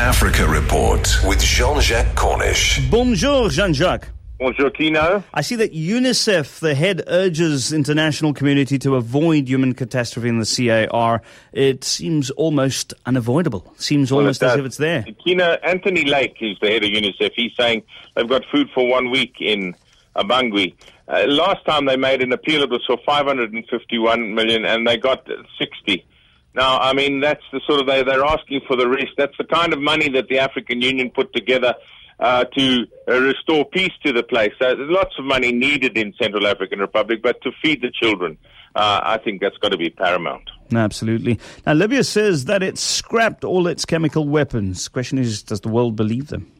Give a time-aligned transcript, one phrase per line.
[0.00, 2.80] Africa Report with Jean-Jacques Cornish.
[2.90, 4.08] Bonjour, Jean-Jacques.
[4.38, 5.22] Bonjour, Kino.
[5.34, 10.88] I see that UNICEF, the head, urges international community to avoid human catastrophe in the
[10.90, 11.20] CAR.
[11.52, 13.74] It seems almost unavoidable.
[13.76, 15.04] Seems almost Well, it as if it's there.
[15.22, 17.82] Kino, Anthony Lake, who's the head of UNICEF, he's saying
[18.16, 19.76] they've got food for one week in
[20.16, 20.74] Abangui.
[21.08, 25.28] Uh, last time they made an appeal, it was for 551 million, and they got
[25.58, 26.06] 60.
[26.54, 29.12] Now, I mean, that's the sort of they, they're asking for the rest.
[29.16, 31.74] That's the kind of money that the African Union put together
[32.18, 34.52] uh, to uh, restore peace to the place.
[34.60, 38.36] So there's lots of money needed in Central African Republic, but to feed the children,
[38.74, 40.50] uh, I think that's got to be paramount.
[40.74, 41.38] Absolutely.
[41.66, 44.88] Now, Libya says that it's scrapped all its chemical weapons.
[44.88, 46.50] Question is, does the world believe them?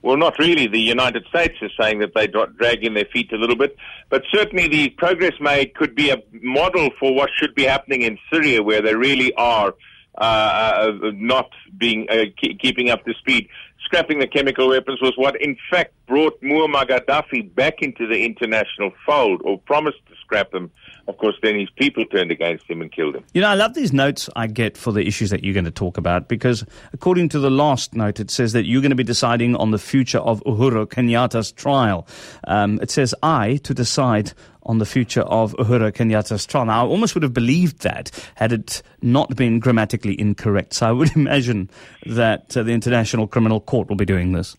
[0.00, 0.68] Well, not really.
[0.68, 3.76] The United States is saying that they dra- drag in their feet a little bit,
[4.10, 8.18] but certainly the progress made could be a model for what should be happening in
[8.32, 9.74] Syria, where they really are
[10.16, 13.48] uh, uh, not being uh, ke- keeping up to speed.
[13.84, 18.92] Scrapping the chemical weapons was what, in fact, brought Muammar Gaddafi back into the international
[19.04, 20.70] fold, or promised to scrap them.
[21.08, 23.24] Of course, then his people turned against him and killed him.
[23.32, 25.70] You know, I love these notes I get for the issues that you're going to
[25.70, 29.04] talk about because, according to the last note, it says that you're going to be
[29.04, 32.06] deciding on the future of Uhuru Kenyatta's trial.
[32.46, 36.66] Um, it says, I to decide on the future of Uhuru Kenyatta's trial.
[36.66, 40.74] Now, I almost would have believed that had it not been grammatically incorrect.
[40.74, 41.70] So I would imagine
[42.04, 44.58] that uh, the International Criminal Court will be doing this.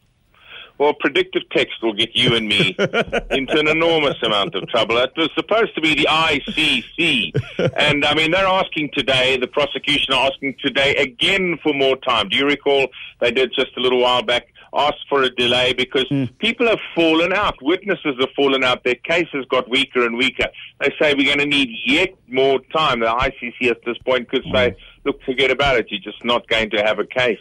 [0.80, 2.74] Well, predictive text will get you and me
[3.32, 4.98] into an enormous amount of trouble.
[4.98, 7.74] It was supposed to be the ICC.
[7.76, 12.30] And I mean, they're asking today, the prosecution are asking today again for more time.
[12.30, 12.88] Do you recall
[13.20, 14.48] they did just a little while back?
[14.72, 16.06] Asked for a delay because
[16.38, 17.56] people have fallen out.
[17.62, 18.84] Witnesses have fallen out.
[18.86, 20.48] Their cases got weaker and weaker.
[20.80, 23.00] They say we're going to need yet more time.
[23.00, 25.88] The ICC at this point could say, look, forget about it.
[25.90, 27.40] You're just not going to have a case.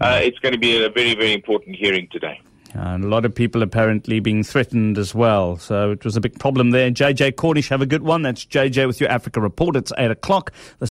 [0.00, 2.40] Uh, it's going to be a very, very important hearing today.
[2.74, 5.56] And a lot of people apparently being threatened as well.
[5.56, 6.90] So it was a big problem there.
[6.90, 8.22] JJ Cornish, have a good one.
[8.22, 9.76] That's JJ with your Africa report.
[9.76, 10.52] It's 8 o'clock.